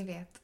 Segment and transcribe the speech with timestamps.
[0.00, 0.42] Ni vet,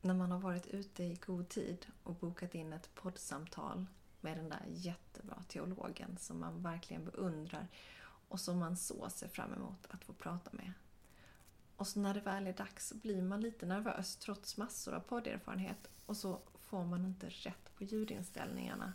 [0.00, 3.86] när man har varit ute i god tid och bokat in ett poddsamtal
[4.20, 7.68] med den där jättebra teologen som man verkligen beundrar
[8.28, 10.72] och som man så ser fram emot att få prata med.
[11.76, 15.00] Och så när det väl är dags så blir man lite nervös trots massor av
[15.00, 18.92] podderfarenhet och så får man inte rätt på ljudinställningarna.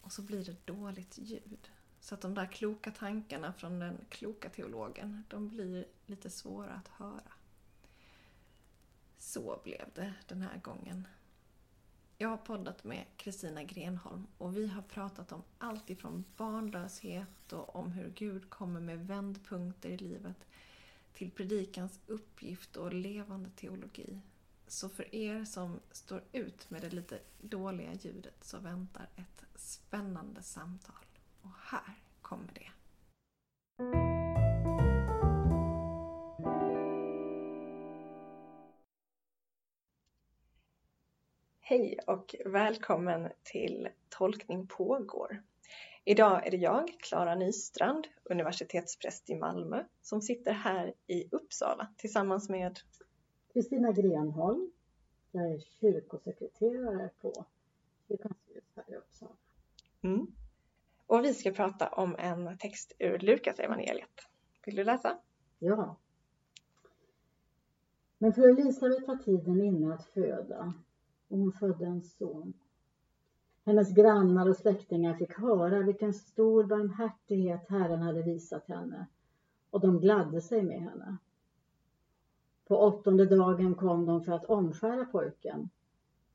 [0.00, 1.70] Och så blir det dåligt ljud.
[2.00, 6.88] Så att de där kloka tankarna från den kloka teologen, de blir lite svåra att
[6.88, 7.37] höra.
[9.18, 11.06] Så blev det den här gången.
[12.18, 17.76] Jag har poddat med Kristina Grenholm och vi har pratat om allt ifrån barnlöshet och
[17.76, 20.46] om hur Gud kommer med vändpunkter i livet
[21.12, 24.20] till predikans uppgift och levande teologi.
[24.66, 30.42] Så för er som står ut med det lite dåliga ljudet så väntar ett spännande
[30.42, 31.06] samtal.
[31.42, 32.70] Och här kommer det.
[41.70, 45.42] Hej och välkommen till Tolkning pågår.
[46.04, 52.48] Idag är det jag, Klara Nystrand, universitetspräst i Malmö, som sitter här i Uppsala tillsammans
[52.48, 52.78] med
[53.52, 54.70] Kristina Grenholm.
[55.32, 57.44] Jag är kyrkosekreterare på
[58.08, 59.36] Kyrkans hus här i Uppsala.
[60.02, 60.26] Mm.
[61.06, 64.28] Och vi ska prata om en text ur Lukas evangeliet.
[64.66, 65.18] Vill du läsa?
[65.58, 65.96] Ja.
[68.18, 70.74] Men för Elisabet var tiden inne att föda
[71.28, 72.52] och hon födde en son.
[73.64, 79.06] Hennes grannar och släktingar fick höra vilken stor barmhärtighet Herren hade visat henne
[79.70, 81.16] och de gladde sig med henne.
[82.64, 85.68] På åttonde dagen kom de för att omskära pojken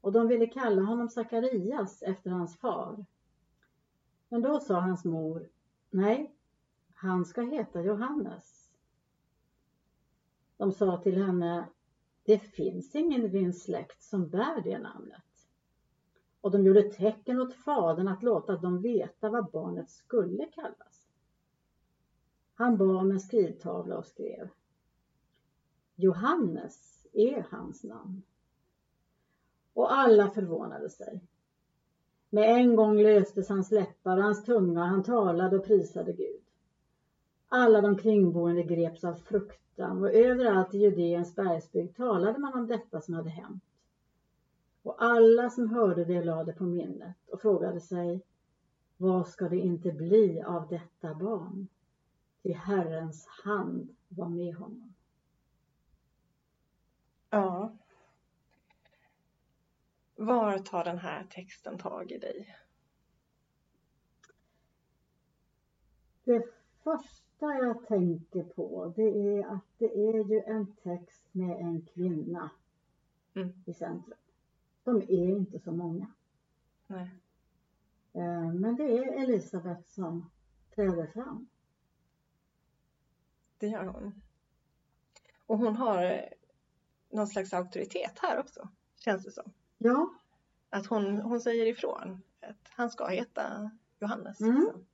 [0.02, 3.06] och de ville kalla honom Sakarias efter hans far.
[4.30, 5.48] Men då sa hans mor,
[5.90, 6.36] nej,
[6.94, 8.72] han ska heta Johannes.
[10.58, 11.66] De sa till henne,
[12.24, 15.24] det finns ingen i din släkt som bär det namnet.
[16.42, 21.08] Och de gjorde tecken åt fadern att låta dem veta vad barnet skulle kallas.
[22.56, 24.50] Han bad om en skrivtavla och skrev
[25.96, 28.22] Johannes är hans namn.
[29.74, 31.22] Och alla förvånade sig.
[32.30, 36.43] Med en gång löstes hans läppar och hans tunga, han talade och prisade Gud.
[37.56, 43.02] Alla de kringboende greps av fruktan och överallt i Judeens bergsbygd talade man om detta
[43.02, 43.64] som hade hänt.
[44.82, 48.22] Och alla som hörde det lade på minnet och frågade sig,
[48.98, 51.68] vad ska det inte bli av detta barn?
[52.42, 54.94] Till Herrens hand var med honom.
[57.30, 57.78] Ja.
[60.16, 62.56] Var tar den här texten tag i dig?
[66.24, 66.44] Det
[66.84, 69.02] första jag tänker på det
[69.38, 72.50] är att det är ju en text med en kvinna
[73.36, 73.64] Mm.
[73.66, 74.18] i centrum.
[74.84, 76.08] De är inte så många.
[76.88, 77.10] Nej.
[78.14, 80.30] Eh, Men det är Elisabet som
[80.76, 81.48] träder fram.
[83.58, 84.22] Det gör hon.
[85.46, 86.24] Och hon har eh,
[87.10, 89.52] någon slags auktoritet här också, känns det som.
[89.78, 90.14] Ja,
[90.70, 94.42] Att hon, hon säger ifrån att han ska heta Johannes.
[94.42, 94.56] Mm.
[94.62, 94.86] liksom.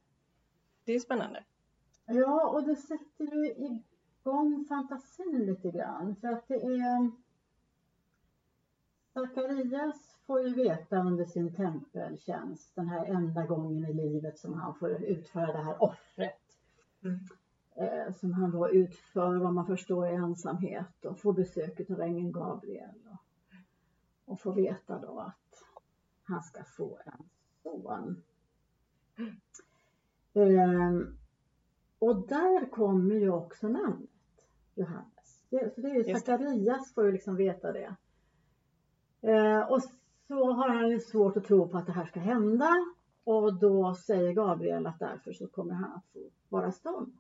[0.83, 1.43] Det är spännande.
[2.09, 6.15] Ja och det sätter ju igång fantasin lite grann.
[6.15, 7.11] För att det är
[9.13, 14.75] Sakarias får ju veta under sin tempeltjänst, den här enda gången i livet som han
[14.75, 16.57] får utföra det här offret.
[17.03, 17.19] Mm.
[17.75, 22.31] Eh, som han då utför, vad man förstår, i ensamhet och får besök av ängeln
[22.31, 22.95] Gabriel.
[23.11, 23.19] Och,
[24.25, 25.63] och får veta då att
[26.23, 27.29] han ska få en
[27.63, 28.23] son.
[30.33, 30.91] Eh,
[31.99, 34.09] och där kommer ju också namnet
[34.75, 35.41] Johannes.
[35.49, 36.15] Det, så det är ju.
[36.15, 37.95] Sakarias får ju liksom veta det.
[39.21, 39.83] Eh, och
[40.27, 42.69] så har han ju svårt att tro på att det här ska hända.
[43.23, 47.17] Och då säger Gabriel att därför så kommer han att få vara stånd.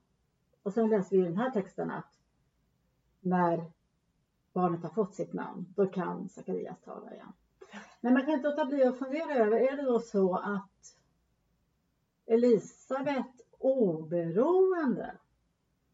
[0.63, 2.19] Och sen läser vi i den här texten att
[3.19, 3.71] när
[4.53, 7.33] barnet har fått sitt namn, då kan Sakarias tala igen.
[8.01, 10.97] Men man kan inte låta bli att fundera över, är det då så att
[12.25, 15.17] Elisabet oberoende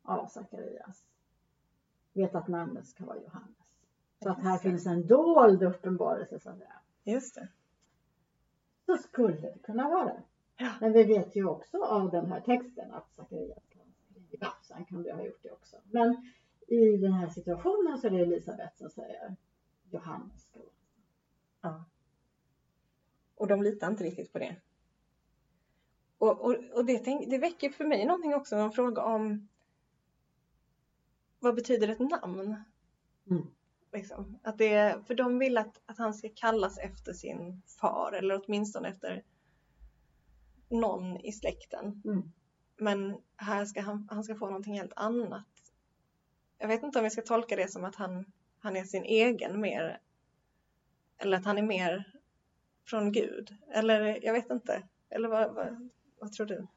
[0.03, 1.05] av Sakarias
[2.13, 3.57] vet att namnet ska vara Johannes?
[4.23, 6.79] Så att här finns en dold uppenbarelse så att säga.
[7.03, 7.47] Just det.
[8.85, 10.13] Så skulle det kunna vara.
[10.57, 10.71] Ja.
[10.81, 13.81] Men vi vet ju också av den här texten att Sakarias kan
[14.27, 14.53] skriva.
[14.61, 15.77] Sen kan det ha gjort det också.
[15.91, 16.31] Men
[16.67, 19.35] i den här situationen så är det Elisabet som säger
[19.89, 20.53] Johannes.
[21.61, 21.85] Ja.
[23.35, 24.55] Och de litar inte riktigt på det.
[26.25, 29.47] Och, och, och det, det väcker för mig någonting också, en fråga om
[31.39, 32.55] vad betyder ett namn?
[33.29, 33.47] Mm.
[33.93, 34.39] Liksom.
[34.43, 38.89] Att det, för de vill att, att han ska kallas efter sin far eller åtminstone
[38.89, 39.23] efter
[40.69, 42.01] någon i släkten.
[42.05, 42.31] Mm.
[42.77, 45.47] Men här ska han, han ska få någonting helt annat.
[46.57, 48.25] Jag vet inte om vi ska tolka det som att han,
[48.59, 50.01] han är sin egen mer.
[51.17, 52.19] Eller att han är mer
[52.85, 53.55] från Gud.
[53.73, 54.83] Eller jag vet inte.
[55.09, 55.89] Eller vad, vad,
[56.25, 56.67] vad tror du?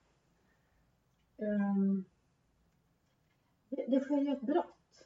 [1.36, 2.04] Um,
[3.68, 5.04] det, det sker ju ett brott,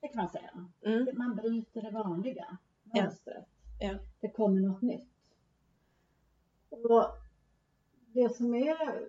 [0.00, 0.68] det kan man säga.
[0.82, 1.08] Mm.
[1.18, 2.58] Man bryter det vanliga
[2.92, 3.02] Ja.
[3.02, 3.46] mönstret.
[3.80, 3.98] Ja.
[4.20, 5.08] Det kommer något nytt.
[6.68, 7.04] Och
[8.12, 9.08] det som är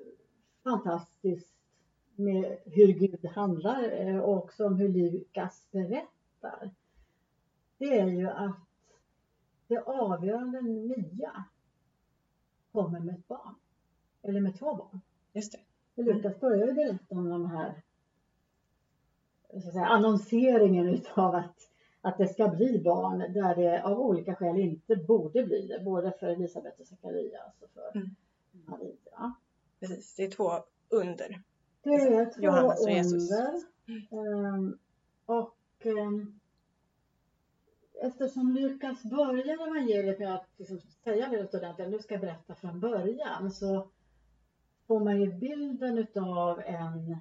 [0.63, 1.55] fantastiskt
[2.15, 6.75] med hur Gud handlar eh, och också om hur Lukas berättar,
[7.77, 8.59] det är ju att
[9.67, 11.43] det avgörande nya
[12.71, 13.55] kommer med ett barn.
[14.27, 15.01] Eller med två barn.
[15.33, 15.59] Just det.
[15.95, 17.81] För Lukas börjar ju berätta om de här
[19.49, 21.69] så att säga, annonseringen utav att,
[22.01, 25.83] att det ska bli barn där det av olika skäl inte borde bli det.
[25.83, 28.15] Både för Elisabet och Zacharias och för Mm.
[28.65, 29.35] Maria.
[29.79, 30.15] Precis.
[30.15, 30.51] Det är två
[30.89, 31.41] under.
[31.81, 33.31] Det är två Johannes och Jesus.
[33.31, 33.61] under.
[34.11, 34.77] Ehm,
[35.25, 36.39] och ehm,
[38.01, 42.79] eftersom Lukas börjar evangeliet med att liksom säga väldigt ordentligt, nu ska jag berätta från
[42.79, 43.87] början, så
[44.87, 47.17] får man ju bilden utav en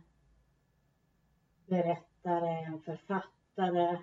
[1.67, 3.99] berättare, en författare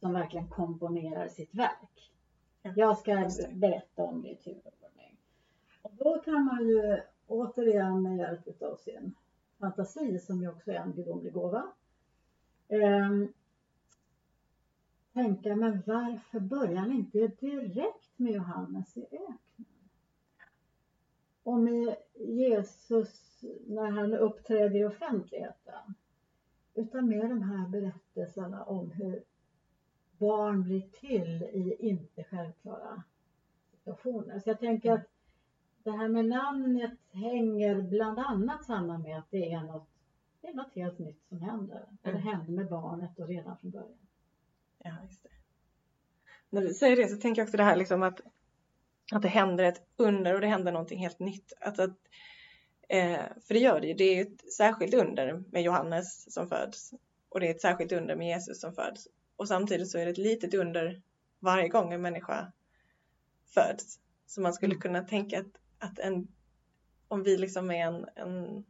[0.00, 2.12] som verkligen komponerar sitt verk.
[2.62, 5.18] Ja, Jag ska berätta om det i turordning.
[5.82, 9.14] Och då kan man ju återigen med hjälp av sin
[9.58, 11.72] fantasi, som ju också är en gudomlig gåva,
[12.68, 13.32] ehm,
[15.12, 19.38] tänka, men varför börjar han inte direkt med Johannes i öknen?
[21.44, 25.94] Och med Jesus när han uppträder i offentligheten.
[26.74, 29.22] Utan med de här berättelserna om hur
[30.18, 33.02] barn blir till i inte självklara
[33.70, 34.40] situationer.
[34.40, 35.06] Så jag tänker att
[35.82, 39.88] det här med namnet hänger bland annat samman med att det är något,
[40.40, 41.82] det är något helt nytt som händer.
[41.90, 42.22] Och det Mm.
[42.22, 43.98] händer med barnet och redan från början.
[44.78, 45.28] Ja, just det.
[46.50, 48.20] När du säger det så tänker jag också det här liksom att,
[49.12, 51.52] att det händer ett under och det händer någonting helt nytt.
[51.60, 51.96] Att, att,
[52.88, 53.94] eh, för det gör det ju.
[53.94, 56.92] Det är ett särskilt under med Johannes som föds
[57.28, 59.08] och det är ett särskilt under med Jesus som föds.
[59.36, 61.02] Och samtidigt så är det ett litet under
[61.38, 62.52] varje gång en människa
[63.54, 63.98] föds.
[64.26, 64.80] Så man skulle Mm.
[64.80, 66.28] kunna tänka att, att en,
[67.08, 68.64] om vi liksom är en, en,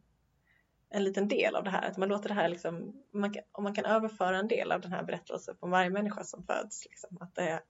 [0.89, 3.63] en liten del av det här, att man låter det här liksom, man kan, om
[3.63, 7.17] man kan överföra en del av den här berättelsen på varje människa som föds, liksom,
[7.21, 7.61] att det, är-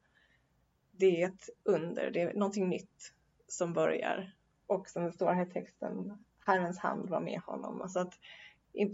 [0.97, 3.13] det är ett under, det är någonting nytt
[3.47, 4.35] som börjar.
[4.67, 7.81] Och som det står här i texten, Herrens hand var med honom.
[7.81, 8.13] Alltså att,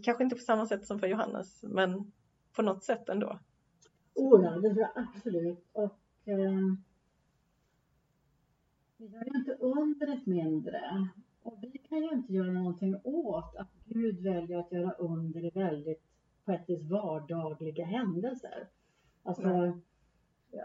[0.04, 2.12] kanske inte på samma sätt som för Johannes, men
[2.56, 3.40] på något sätt ändå.
[4.14, 5.66] Oh ja, det tror jag absolut.
[5.72, 6.76] Och eh,
[8.98, 11.08] vi gör ju inte undret mindre.
[11.44, 15.50] Och vi kan ju inte göra någonting åt att Gud väljer att göra under i
[15.50, 16.04] väldigt,
[16.68, 18.68] vis vardagliga händelser.
[19.24, 19.74] Alltså Nej.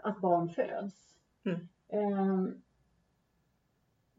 [0.03, 1.16] att barn föds.
[1.47, 1.67] Mm.
[1.89, 2.53] Eh,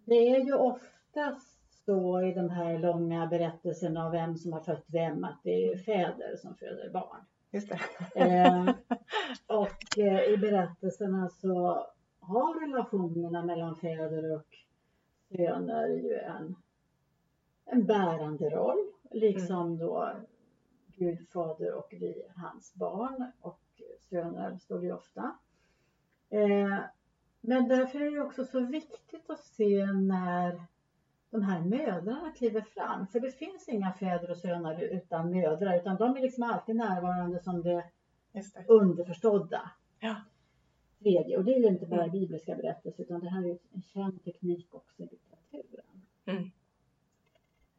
[0.05, 4.85] det är ju oftast så i de här långa berättelserna av vem som har fött
[4.87, 7.21] vem, att det är fäder som föder barn.
[7.51, 7.81] Just det.
[8.15, 8.65] Eh,
[9.47, 11.87] och eh, i berättelserna så
[12.21, 14.57] har relationerna mellan fäder och
[15.29, 16.55] söner ju en,
[17.65, 18.93] en bärande roll.
[19.11, 20.13] Liksom då
[20.87, 23.61] Gud fader och vi hans barn och
[24.11, 25.39] söner står det ofta.
[26.31, 26.79] Eh,
[27.41, 30.63] men därför är det också så viktigt att se när
[31.31, 33.07] de här mödrarna kliver fram.
[33.07, 37.43] För det finns inga fäder och söner utan mödrar utan de är liksom alltid närvarande
[37.43, 37.85] som det
[38.33, 38.45] det.
[38.67, 40.17] underförstådda Ja.
[40.99, 41.37] tredje.
[41.37, 42.13] Och det är ju inte bara Mm.
[42.13, 46.03] bibliska berättelser utan det här är en känd teknik också i litteraturen.
[46.25, 46.51] Mm.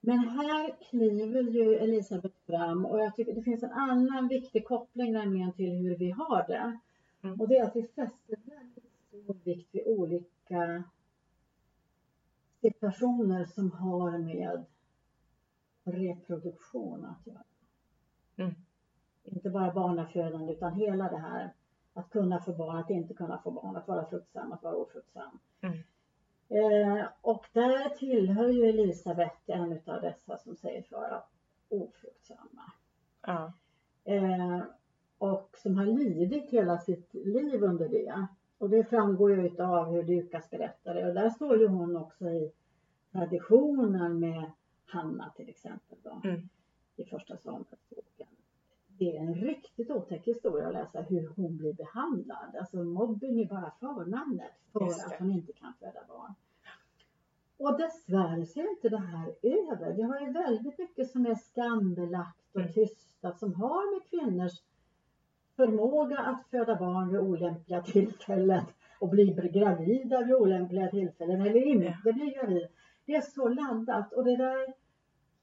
[0.01, 5.11] Men här kliver ju Elisabet fram och jag tycker det finns en annan viktig koppling
[5.13, 6.79] nämligen till hur vi har det.
[7.21, 7.41] Mm.
[7.41, 8.37] Och det är att vi fäster
[9.43, 10.83] vikt vid olika
[12.61, 14.65] situationer som har med
[15.83, 17.43] reproduktion att göra.
[18.35, 18.55] Mm.
[19.23, 21.53] Inte bara barnafödande utan hela det här
[21.93, 25.39] att kunna få barn, att inte kunna få barn, att vara fruktsam, att vara ofruktsam.
[25.61, 25.77] Mm.
[26.49, 31.23] Eh, och där tillhör ju Elisabet en utav dessa som sägs vara
[31.69, 32.71] ofruktsamma.
[33.21, 33.53] Ja.
[34.03, 34.61] Eh,
[35.17, 38.27] och som har lidit hela sitt liv under det.
[38.59, 41.07] Och det framgår ju utav hur Lukas berättar det.
[41.07, 42.51] Och där står ju hon också i
[43.11, 44.51] traditionen med
[44.85, 46.49] Hanna till exempel då, Mm.
[46.95, 48.27] i första Samuelsboken.
[48.87, 52.55] det är en riktigt otäck historia att läsa hur hon blir behandlad.
[52.59, 56.33] Alltså mobbing är bara förnamnet för att hon inte kan föda barn.
[57.57, 59.93] Och dessvärre så är inte det här över.
[59.93, 62.73] Vi har ju väldigt mycket som är skambelagt och Mm.
[62.73, 64.61] tystat som har med kvinnors
[65.59, 68.63] förmåga att föda barn vid olämpliga tillfällen
[68.99, 72.67] och bli gravida vid olämpliga tillfällen eller inte bli gravid.
[73.05, 74.73] Det är så laddat och det där,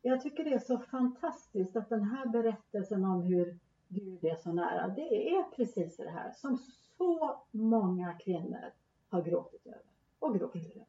[0.02, 3.58] jag tycker det är så fantastiskt att den här berättelsen om hur
[3.88, 6.58] Gud är så nära, det är precis det här som
[6.96, 8.72] så många kvinnor
[9.08, 9.82] har gråtit över
[10.18, 10.86] och gråtit över.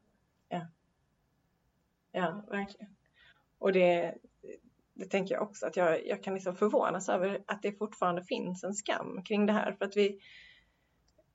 [2.12, 2.94] Ja, verkligen.
[3.58, 4.14] Och det,
[4.98, 8.64] det tänker jag också att jag, jag kan liksom förvånas över att det fortfarande finns
[8.64, 9.72] en skam kring det här.
[9.72, 10.18] För att vi,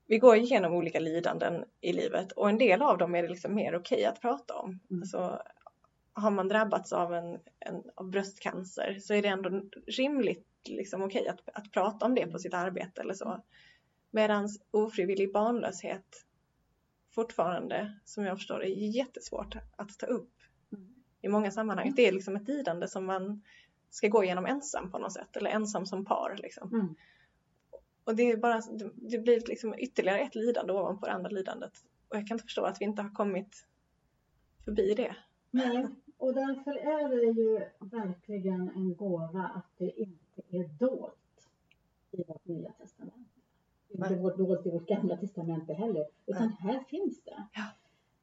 [0.06, 3.54] vi går igenom olika lidanden i livet och en del av dem är det liksom
[3.54, 4.80] mer okej att prata om.
[4.90, 5.02] Mm.
[5.02, 5.42] Alltså,
[6.12, 11.28] har man drabbats av, en, en, av bröstcancer så är det ändå rimligt liksom okej
[11.28, 13.44] att, att prata om det på sitt arbete eller så.
[14.10, 16.24] Medan ofrivillig barnlöshet
[17.14, 20.32] fortfarande, som jag förstår det, är jättesvårt att ta upp.
[21.24, 21.92] I många sammanhang.
[21.96, 23.42] Det är liksom ett lidande som man
[23.90, 26.36] ska gå igenom ensam på något sätt eller ensam som par.
[26.42, 26.72] Liksom.
[26.74, 26.94] Mm.
[28.04, 28.60] Och det, är bara,
[29.10, 31.72] det- blir liksom ytterligare ett lidande ovanpå det andra lidandet.
[32.08, 33.66] Och jag kan inte förstå att vi inte har kommit
[34.64, 35.16] förbi det.
[35.50, 35.86] Nej,
[36.18, 41.48] och därför är det ju verkligen en gåva att det inte är dolt
[42.10, 43.30] i vårt nya testamente.
[43.88, 44.18] Inte Nej.
[44.18, 47.46] vårt dolt i vårt gamla testamente heller, utan här finns det.
[47.52, 47.62] Ja.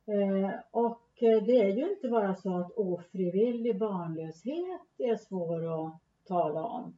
[0.06, 6.02] Eh, och eh, det är ju inte bara så att ofrivillig barnlöshet är svår att
[6.28, 6.98] tala om.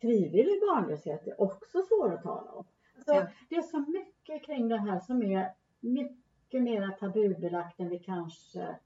[0.00, 2.64] Frivillig barnlöshet är också svår att tala om.
[2.96, 3.26] Alltså, Ja.
[3.48, 8.76] Det är så mycket kring det här som är mycket mer tabubelagt än vi kanske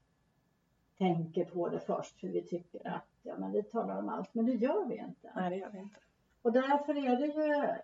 [0.97, 4.45] tänker på det först för vi tycker att ja, men vi talar om allt, men
[4.45, 5.31] det gör vi inte.
[5.35, 5.99] Nej, det gör vi inte.
[6.41, 7.75] Och därför är det ju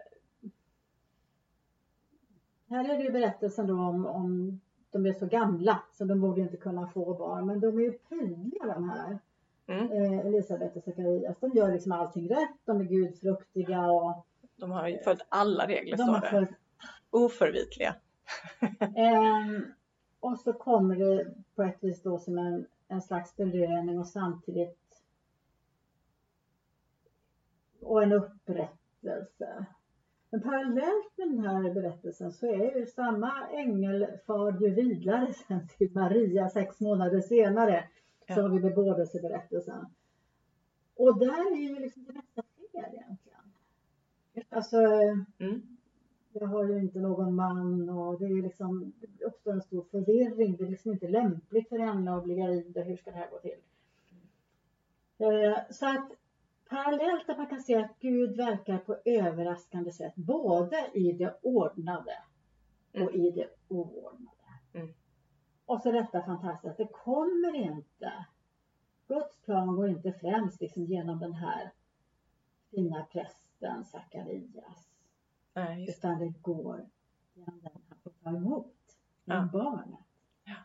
[2.67, 4.59] här är det ju berättelsen då om, om
[4.91, 7.91] de är så gamla så de borde inte kunna få barn, men de är ju
[7.91, 9.19] prydliga de här.
[9.67, 9.91] Mm.
[9.91, 14.87] Eh, Elisabet och Zacharias, de gör liksom allting rätt, de är gudfruktiga och De har
[14.87, 16.29] ju följt alla regler, de står har det.
[16.29, 16.49] följt
[17.09, 17.95] Oförvitliga.
[18.95, 19.65] Ehm,
[20.19, 25.03] och så kommer det på ett vis då som en, en slags belöning och samtidigt
[27.81, 29.65] och en upprättelse.
[30.33, 35.67] Men parallellt med den här berättelsen så är ju samma ängel far ju vidare sen
[35.67, 37.83] till Maria sex månader senare.
[38.27, 38.41] Så Ja.
[38.41, 39.85] har vi bebådelseberättelsen.
[40.95, 43.39] Och där är ju liksom det nästa sker egentligen.
[44.49, 44.77] Alltså
[45.39, 45.77] Mm.
[46.33, 50.55] jag har ju inte någon man och det är liksom, det uppstår en stor förvirring.
[50.57, 52.77] Det är liksom inte lämpligt för henne att bli gravid.
[52.77, 53.59] och Hur ska det här gå till?
[55.17, 56.11] Eh, Så att
[56.71, 62.23] parallellt att man kan se att Gud verkar på överraskande sätt både i det ordnade
[62.93, 64.59] och i det oordnade.
[64.73, 64.93] Mm.
[65.65, 68.25] Och så detta fantastiska att det kommer inte,
[69.07, 71.71] Guds plan går inte främst liksom genom den här
[72.71, 74.89] fina prästen Sakarias.
[75.87, 76.89] Utan det går
[77.33, 78.75] genom den han får ta emot,
[79.25, 79.33] Ja.
[79.33, 79.99] genom barnet.
[80.43, 80.55] Ja.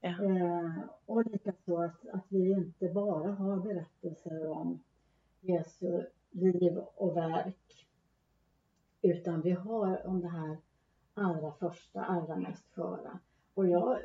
[0.00, 0.24] Ja.
[0.24, 4.80] Eh, och likaså att, att vi inte bara har berättelser om
[5.48, 7.86] Jesu liv och verk.
[9.02, 10.58] Utan vi har om det här
[11.14, 13.18] allra första, allra mest sköra.
[13.54, 13.98] Och jag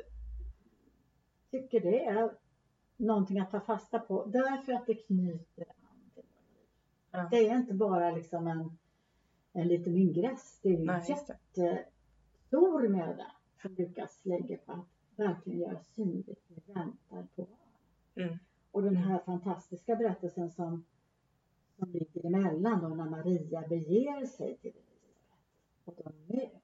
[1.50, 2.30] tycker det är
[2.96, 6.22] någonting att ta fasta på därför att det knyter an till
[7.12, 7.30] våra liv.
[7.30, 8.78] Det är inte bara liksom en,
[9.52, 10.58] en liten ingress.
[10.62, 13.26] Det är ju Nej, jättestor möda
[13.62, 14.86] som Lukas lägger på att
[15.16, 16.42] verkligen göra synligt.
[16.48, 17.46] Vi väntar på.
[18.14, 18.38] Mm.
[18.70, 20.84] Och den här fantastiska berättelsen som,
[21.78, 25.34] som ligger emellan då när Maria beger sig till Elisabet
[25.84, 26.54] och de möts.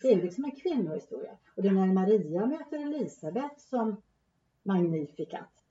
[0.00, 1.36] Det är liksom en kvinnohistoria.
[1.56, 3.96] Och det är när Maria möter Elisabet som
[4.62, 5.64] Magnificat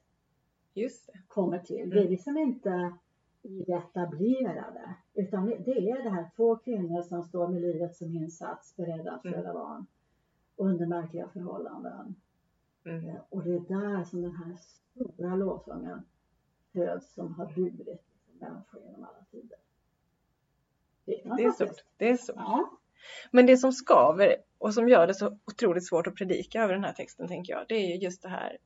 [0.73, 1.19] Just det.
[1.27, 1.89] kommer till.
[1.89, 2.93] Det är liksom inte
[3.41, 4.95] i det etablerade.
[5.13, 9.25] Utan det är det här två kvinnor som står med livet som insats beredda att
[9.25, 9.39] Mm.
[9.39, 9.85] föda barn
[10.55, 12.15] under märkliga förhållanden.
[12.83, 13.09] Mm.
[13.09, 16.01] Eh, Och det är där som den här stora lovsången
[16.73, 18.01] föds som har burit
[18.39, 19.57] människor genom alla tider.
[21.05, 21.83] Det är Det är stort.
[21.97, 22.35] Det är stort.
[22.37, 22.79] Ja.
[23.31, 26.83] Men det som skaver och som gör det så otroligt svårt att predika över den
[26.83, 28.57] här texten tänker jag, det är ju just det här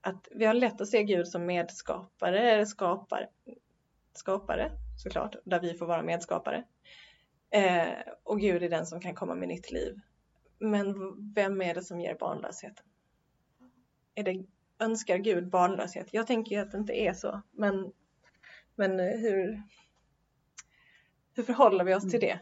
[0.00, 3.28] att vi har lätt att se Gud som medskapare, eller skapare,
[4.12, 6.64] skapare såklart, där vi får vara medskapare.
[7.50, 7.88] Eh,
[8.22, 10.00] och Gud är den som kan komma med nytt liv.
[10.58, 10.94] Men
[11.34, 12.84] vem är det som ger barnlösheten?
[14.14, 14.44] Är det,
[14.80, 16.08] önskar Gud barnlöshet?
[16.14, 17.92] Jag tänker ju att det inte är så, men,
[18.74, 19.62] Men eh, hur,
[21.34, 22.40] hur förhåller vi oss till det?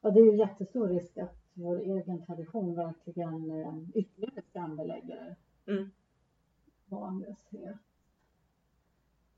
[0.00, 5.36] Ja, det är ju jättestor risk att vår egen tradition verkligen eh, ytterligare skambelägger
[5.68, 5.90] Mm.
[6.86, 7.76] barnlöshet.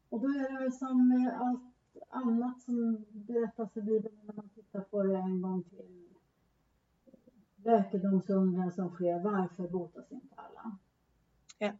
[0.08, 1.74] Och då är det som med allt
[2.08, 6.07] annat som berättas i Bibeln när man tittar på det en gång till.
[7.68, 10.76] Läkedomsundren som sker, varför botas inte alla?
[11.58, 11.72] Ja.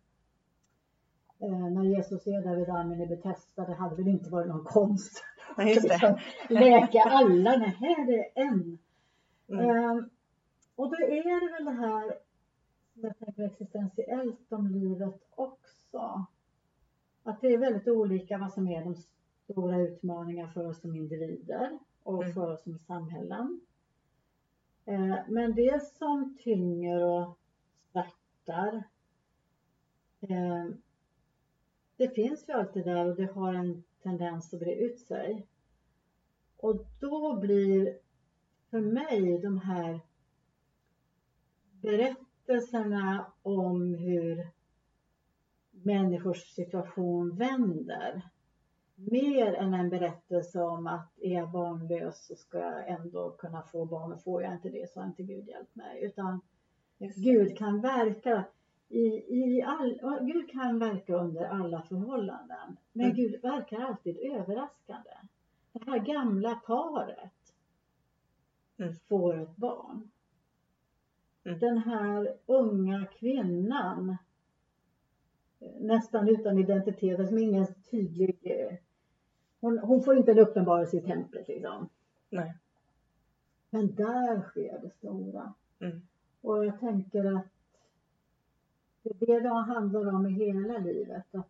[1.39, 4.65] Eh, när Jesus är där vid dammen i Betesda, det hade väl inte varit någon
[4.65, 5.25] konst
[5.57, 5.95] Nej, just det.
[5.95, 6.19] liksom
[6.49, 7.57] läka alla.
[7.57, 8.79] Nej, här är det en.
[9.49, 9.71] Mm.
[9.71, 10.11] Ehm,
[10.77, 12.15] och då är det väl det här
[12.95, 16.27] som jag tänker existentiellt om livet också.
[17.23, 18.95] Att det är väldigt olika vad som är de
[19.45, 22.35] stora utmaningarna för oss som individer och Mm.
[22.35, 23.61] för oss som samhällen.
[24.89, 27.39] Eh, men det som tynger och
[27.91, 28.83] smärtar
[30.21, 30.67] eh,
[31.97, 35.47] det finns ju alltid där och det har en tendens att bre ut sig.
[36.57, 37.99] Och då blir
[38.71, 40.01] för mig de här
[41.71, 44.49] berättelserna om hur
[45.71, 48.23] människors situation vänder
[48.99, 53.85] mer än en berättelse om att är jag barnlös så ska jag ändå kunna få
[53.85, 56.05] barn och får jag inte det så har inte Gud hjälpt mig.
[56.05, 56.41] Utan
[56.99, 57.13] det.
[57.17, 58.45] Gud kan verka
[58.89, 62.77] i, i all, Gud kan verka under alla förhållanden.
[62.93, 63.17] Men Mm.
[63.17, 65.11] Gud verkar alltid överraskande.
[65.73, 67.33] Det här gamla paret
[68.81, 68.95] Mm.
[69.09, 70.11] får ett barn.
[71.45, 71.59] Mm.
[71.59, 74.17] Den här unga kvinnan
[75.61, 78.39] eh, nästan utan identitet, som ingen tydlig...
[79.61, 81.89] Hon, hon får inte en uppenbarelse i templet liksom.
[82.31, 82.55] Nej.
[83.71, 85.55] Men där sker det stora.
[85.79, 86.01] Mm.
[86.41, 87.47] Och jag tänker att
[89.03, 91.35] det är det det handlar om i hela livet.
[91.35, 91.49] Att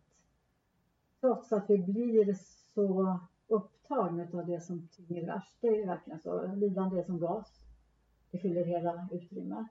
[1.19, 2.33] trots att vi blir
[2.73, 6.55] så upptagna av det som tynger värst, det är verkligen så.
[6.55, 7.65] Lidande är som gas.
[8.31, 9.67] Det fyller hela utrymmet.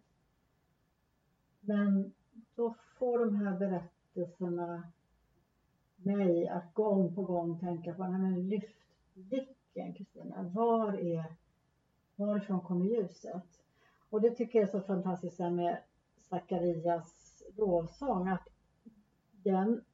[1.60, 2.12] Men
[2.54, 4.82] då får de här berättelserna
[5.98, 8.76] mig att gång på gång tänka på, nej men lyft
[9.14, 10.42] blicken Kristina.
[10.54, 11.24] Var är,
[12.16, 13.62] varifrån kommer ljuset?
[14.10, 15.78] Och det tycker jag är så fantastiskt med
[16.20, 18.48] Sakarias lovsång att
[19.32, 19.84] den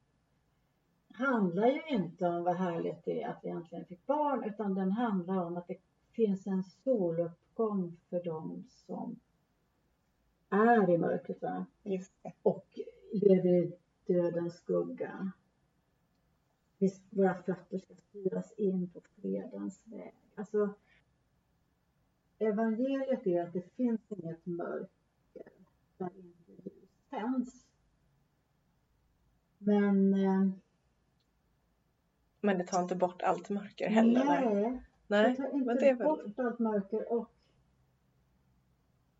[1.13, 4.91] handlar ju inte om vad härligt det är att vi äntligen fick barn utan den
[4.91, 5.77] handlar om att det
[6.11, 9.19] finns en soluppgång för dem som
[10.49, 11.65] är i mörkret va?
[11.83, 12.33] Just det.
[12.43, 12.79] och
[13.11, 15.31] lever i dödens skugga.
[16.77, 20.13] Vi- Våra fötter ska styras in på fredens väg.
[20.35, 20.73] Alltså,
[22.39, 25.51] evangeliet är att det finns inget mörker
[25.97, 27.67] där inte ljus tänds.
[29.57, 30.49] Men eh,
[32.41, 34.25] Men det tar inte bort allt mörker heller.
[34.25, 34.81] Nej.
[35.07, 36.07] nej, det tar inte det väl...
[36.07, 37.29] bort allt mörker och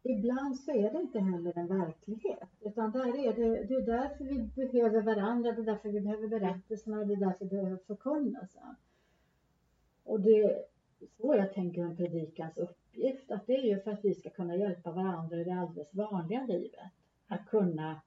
[0.05, 2.49] ibland så är det inte heller en verklighet.
[2.61, 6.27] Utan där är det, det är därför vi behöver varandra, det är därför vi behöver
[6.27, 8.75] berättelserna, det är därför vi behöver förkunnelsen.
[10.03, 10.63] Och det är
[11.17, 14.55] så jag tänker om predikans uppgift, att det är ju för att vi ska kunna
[14.55, 16.91] hjälpa varandra i det alldeles vanliga livet.
[17.27, 18.01] Att kunna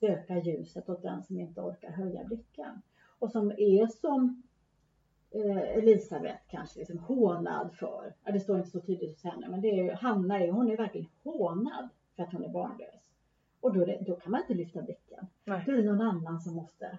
[0.00, 2.82] söka ljuset åt den som inte orkar höja blicken.
[3.18, 4.42] Och som är som
[5.30, 9.60] eh, Elisabet kanske liksom hånad för, ja, det står inte så tydligt hos henne, men
[9.60, 13.10] det är ju, Hanna är, hon är verkligen hånad för att hon är barnlös.
[13.60, 15.26] Och då, det, då kan man inte lyfta blicken.
[15.44, 15.62] Nej.
[15.66, 16.98] Då är det någon annan som måste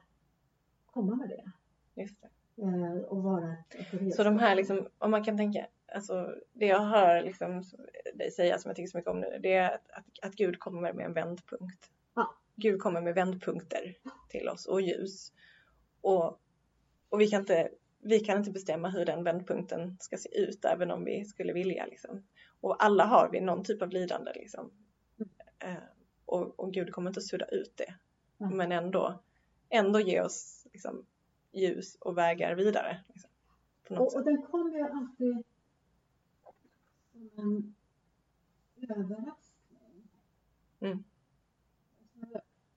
[0.85, 1.51] komma med det.
[2.01, 2.29] Just det.
[2.61, 4.15] Eh, och vara ett.
[4.15, 7.63] Så de här liksom, om man kan tänka, alltså det jag hör liksom
[8.13, 10.59] dig säga som jag tycker så mycket om nu, det är att, att, att Gud
[10.59, 11.91] kommer med en vändpunkt.
[12.15, 12.35] Ja.
[12.55, 13.95] Gud kommer med vändpunkter
[14.29, 15.33] till oss och ljus.
[16.01, 16.39] Och,
[17.09, 17.69] och vi, kan inte,
[18.03, 21.85] vi kan inte bestämma hur den vändpunkten ska se ut, även om vi skulle vilja.
[21.85, 22.23] Liksom.
[22.61, 24.31] Och alla har vi någon typ av lidande.
[24.35, 24.71] Liksom.
[25.59, 25.75] Eh,
[26.25, 27.95] och, och Gud kommer inte att sudda ut det,
[28.37, 28.49] Ja.
[28.49, 29.23] men ändå,
[29.69, 31.05] ändå ge oss liksom,
[31.51, 33.03] ljus och vägar vidare.
[33.07, 33.29] Liksom,
[33.89, 35.43] Och, och den kommer ju alltid
[37.11, 37.73] som
[38.75, 40.09] en överraskning.
[40.79, 41.03] Mm.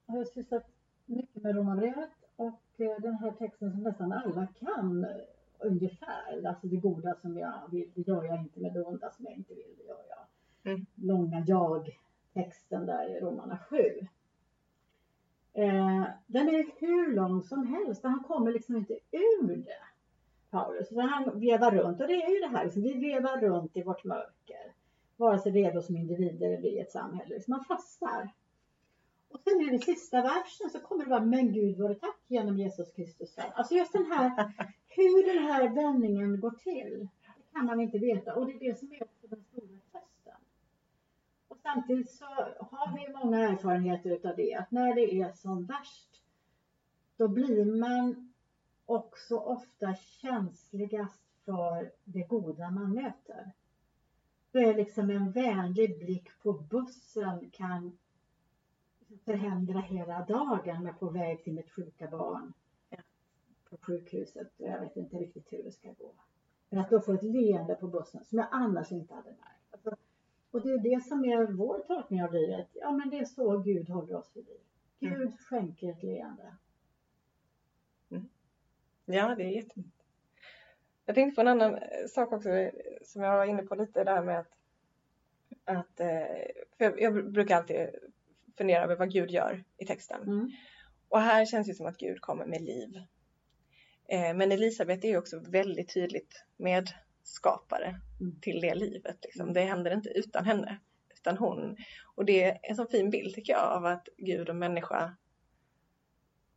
[0.07, 0.71] Jag har sysslat
[1.07, 5.11] mycket med Romarbrevet och eh, den här texten som nästan alla kan eh,
[5.59, 6.47] ungefär.
[6.47, 9.35] Alltså det goda som jag vill, det gör jag inte, men det onda som jag
[9.35, 10.73] inte vill, det gör jag.
[10.73, 10.87] Mm.
[10.95, 13.77] Långa jag-texten där i Romarna 7.
[15.53, 19.85] Eh, den är hur lång som helst han kommer liksom inte ur det.
[20.51, 20.93] Paulus.
[20.93, 23.83] Utan han vevar runt och det är ju det här, liksom, vi vevar runt i
[23.83, 24.73] vårt mörker.
[25.17, 27.35] Vare sig det är då som individer eller i ett samhälle.
[27.35, 28.31] Liksom man fastnar.
[29.35, 32.59] Och sen i den sista versen så kommer det vara Men Gud vare tack genom
[32.59, 33.39] Jesus Kristus.
[33.39, 34.53] Alltså just den här,
[34.87, 38.35] hur den här vändningen går till, det kan man inte veta.
[38.35, 40.41] Och det är det som är också den stora trösten.
[41.49, 42.25] Och samtidigt så
[42.59, 46.23] har vi många erfarenheter utav det, att när det är som värst,
[47.17, 48.33] då blir man
[48.87, 53.53] också ofta känsligast för det goda man möter.
[54.53, 57.99] Det är liksom en vänlig blick på bussen kan
[59.25, 62.53] förändra hela dagen med på väg till mitt sjuka barn
[63.71, 64.53] på sjukhuset.
[64.57, 66.15] Jag vet inte riktigt hur det ska gå.
[66.69, 69.65] Men att då få ett leende på bussen som jag annars inte hade märkt.
[69.71, 69.97] Alltså,
[70.51, 72.69] och det är det som är vår tolkning av livet.
[72.73, 74.61] Ja, men det är så Gud håller oss vid liv.
[75.01, 75.33] Gud mm.
[75.33, 76.57] skänker ett leende.
[78.11, 78.29] Mm.
[79.05, 79.95] Ja, det är jättefint.
[81.07, 84.05] Jag tänkte på en annan eh, sak också eh, som jag var inne på lite
[84.05, 84.53] där med att,
[85.65, 86.27] att eh,
[86.79, 87.89] för jag brukar alltid
[88.59, 90.23] fundera över vad Gud gör i texten.
[90.23, 90.51] Mm.
[91.09, 93.03] Och här känns det som att Gud kommer med liv.
[94.09, 98.41] Men Elisabet är också väldigt tydligt medskapare mm.
[98.41, 99.17] till det livet.
[99.23, 99.53] Liksom.
[99.53, 100.81] Det händer inte utan henne,
[101.15, 101.77] utan hon.
[102.15, 105.17] Och det är en så fin bild tycker jag av att Gud och människa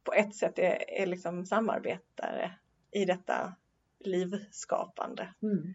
[0.03, 2.51] på ett sätt är, är liksom samarbetare
[2.91, 3.55] i detta
[3.99, 5.33] livskapande.
[5.41, 5.73] Mm.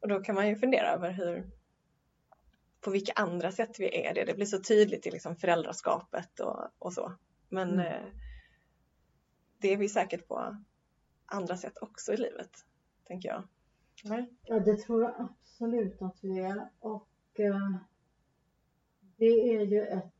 [0.00, 1.50] Och då kan man ju fundera över hur,
[2.82, 4.24] på vilka andra sätt vi är det.
[4.24, 7.12] Det blir så tydligt i liksom föräldraskapet och, och så.
[7.48, 7.86] Men mm.
[7.86, 8.08] eh,
[9.58, 10.56] det är vi säkert på
[11.26, 12.50] andra sätt också i livet,
[13.04, 13.42] tänker jag.
[14.04, 14.34] Nej?
[14.42, 16.70] Ja, det tror jag absolut att vi är.
[16.78, 17.08] Och
[17.40, 17.76] eh,
[19.16, 20.14] det är ju ett,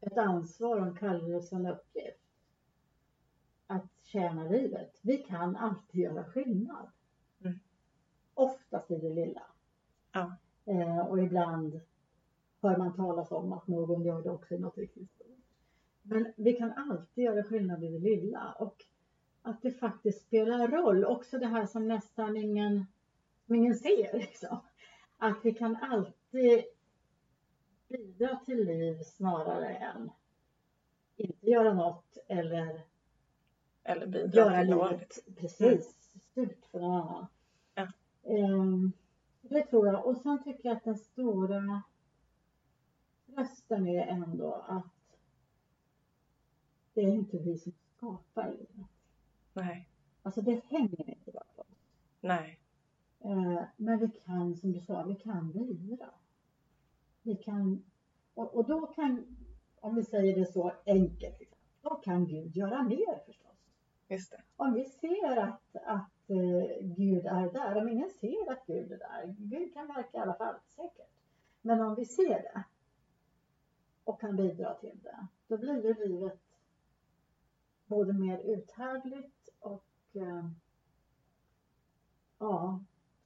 [0.00, 2.22] ett ansvar och en kallelse och en uppgift
[3.66, 4.98] att tjäna livet.
[5.02, 6.90] Vi kan alltid göra skillnad.
[7.40, 7.58] Mm.
[8.34, 9.42] Oftast i det lilla.
[10.12, 10.36] Ja.
[10.64, 11.80] Eh, och ibland
[12.62, 15.26] hör man talas om att någon gör det också i något riktigt stort.
[16.02, 18.84] Men vi kan alltid göra skillnad i det lilla och
[19.42, 21.04] att det faktiskt spelar roll.
[21.04, 22.86] Också det här som nästan ingen,
[23.46, 24.12] som ingen ser.
[24.18, 24.58] Liksom.
[25.18, 26.64] Att vi kan alltid
[27.88, 30.10] bidra till liv snarare än
[31.16, 32.82] inte göra något eller
[33.84, 37.26] eller bidra göra till livet precis surt för någon annan.
[37.74, 37.88] Ja.
[38.22, 38.92] Um,
[39.42, 40.06] det tror jag.
[40.06, 41.82] Och sen tycker jag att den stora
[43.26, 45.18] trösten är ändå att
[46.94, 48.86] det är inte vi som skapar livet.
[49.52, 49.88] Nej.
[50.22, 51.68] Alltså det hänger inte bara på oss.
[52.20, 52.58] Nej.
[53.24, 56.10] Uh, men vi kan, som du sa, vi kan bidra.
[57.22, 57.84] Vi kan,
[58.34, 59.36] och, och då kan,
[59.80, 63.51] om vi säger det så enkelt, då kan Gud göra mer förstås.
[64.12, 64.42] Just det.
[64.56, 68.98] Om vi ser att, att eh, Gud är där, om ingen ser att Gud är
[68.98, 71.10] där, Gud kan verka i alla fall säkert.
[71.62, 72.64] Men om vi ser det
[74.04, 76.40] och kan bidra till det, då blir ju livet
[77.86, 80.48] både mer uthärdligt och eh,
[82.38, 82.80] ja,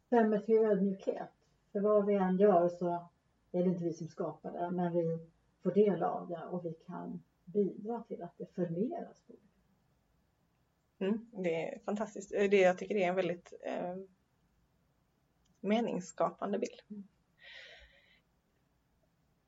[0.07, 1.33] stämmer till ödmjukhet.
[1.72, 3.09] För vad vi än gör så
[3.53, 5.18] är det inte vi som skapar det, men vi
[5.62, 9.33] får del av det och vi kan bidra till att det förmeras på
[11.00, 12.30] Mm, det är fantastiskt.
[12.30, 13.94] Det, jag tycker det är en väldigt eh,
[15.61, 16.80] meningsskapande bild.
[16.90, 17.04] Mm.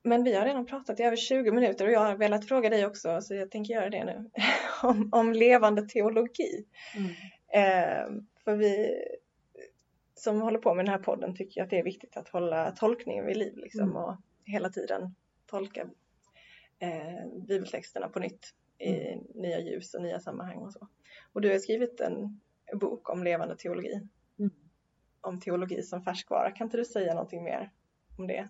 [0.02, 2.86] Men vi har redan pratat i över 20 minuter och jag har velat fråga dig
[2.86, 4.30] också, så jag tänker göra det nu,
[4.82, 6.64] om, om levande teologi.
[6.96, 7.10] Mm.
[7.48, 9.02] Eh, för vi
[10.14, 13.26] som håller på med den här podden tycker att det är viktigt att hålla tolkningen
[13.26, 13.96] vid liv liksom, mm.
[13.96, 15.14] och hela tiden
[15.46, 15.88] tolka
[16.78, 19.24] eh, bibeltexterna på nytt i mm.
[19.34, 20.88] nya ljus och nya sammanhang och så.
[21.32, 22.40] Och du har skrivit en
[22.80, 24.00] bok om levande teologi.
[24.38, 24.50] Mm.
[25.20, 26.50] Om teologi som färskvara.
[26.50, 27.70] Kan inte du säga någonting mer
[28.18, 28.48] om det?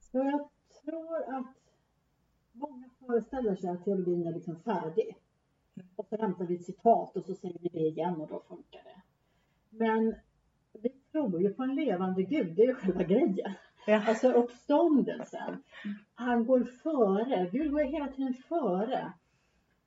[0.00, 0.48] Så jag
[0.84, 1.54] tror att
[2.52, 5.16] många föreställer sig att teologin är liksom färdig.
[5.96, 8.82] Och så hämtar vi ett citat och så säger vi det igen och då funkar
[8.84, 9.02] det.
[9.70, 10.14] Men
[10.72, 13.54] vi tror ju på en levande Gud, det är ju själva grejen.
[13.86, 14.04] Ja.
[14.08, 15.62] Alltså uppståndelsen.
[16.14, 19.12] Han går före, Gud går hela tiden före.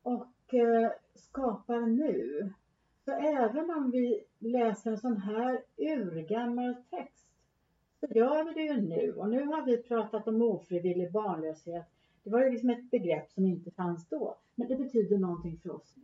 [0.03, 2.49] Och eh, skapar nu.
[3.05, 7.25] Så även om vi läser en sån här urgammal text
[7.99, 9.13] så gör vi det ju nu.
[9.13, 11.85] Och nu har vi pratat om ofrivillig barnlöshet.
[12.23, 14.35] Det var ju liksom ett begrepp som inte fanns då.
[14.55, 16.03] Men det betyder någonting för oss nu.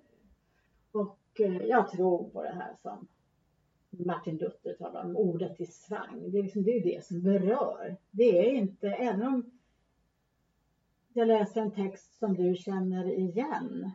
[1.00, 3.08] Och eh, jag tror på det här som
[3.90, 6.32] Martin Luther talar om, ordet i svang.
[6.32, 7.96] Det är, liksom, det är det som berör.
[8.12, 9.52] Det är inte, även om
[11.18, 13.92] jag läser en text som du känner igen,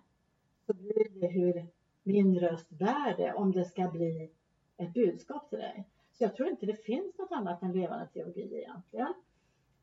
[0.66, 1.66] så blir det hur
[2.02, 4.30] min röst bär det om det ska bli
[4.76, 5.88] ett budskap till dig.
[6.12, 9.14] Så jag tror inte det finns något annat än levande teologi egentligen.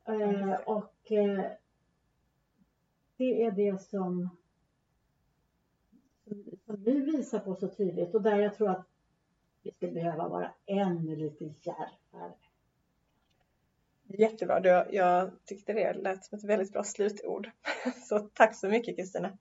[0.04, 1.50] Eh, och eh,
[3.16, 4.28] det är det som,
[6.64, 8.86] som du visar på så tydligt och där jag tror att
[9.62, 12.32] vi skulle behöva vara ännu lite djärvare.
[14.18, 14.60] Jättebra.
[14.60, 17.50] Du, jag tyckte det lät som ett väldigt bra slutord.
[18.08, 19.38] Så tack så mycket Kristina.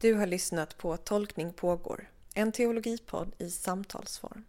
[0.00, 4.44] Du har lyssnat på Tolkning pågår, en teologipodd i samtalsform.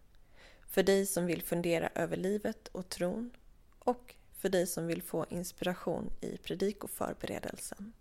[0.67, 3.31] För dig som vill fundera över livet och tron
[3.79, 7.93] och för dig som vill få inspiration i predikoförberedelsen.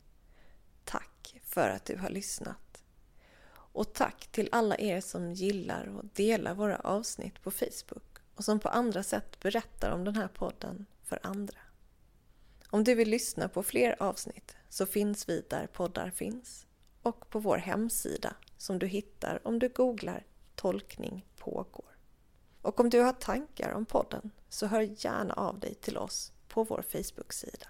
[0.84, 2.69] Tack för att du har lyssnat.
[3.72, 8.60] Och tack till alla er som gillar och delar våra avsnitt på Facebook och som
[8.60, 11.58] på andra sätt berättar om den här podden för andra.
[12.70, 16.66] Om du vill lyssna på fler avsnitt så finns vi där poddar finns
[17.02, 21.96] och på vår hemsida som du hittar om du googlar Tolkning pågår.
[22.62, 26.64] Och om du har tankar om podden så hör gärna av dig till oss på
[26.64, 27.66] vår Facebook-sida.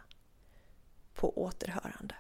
[1.15, 2.15] På återhörande.